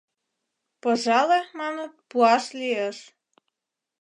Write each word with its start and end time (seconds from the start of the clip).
Пожале, 0.81 1.39
маныт, 1.59 1.93
пуаш 2.09 2.45
лиеш. 2.59 2.97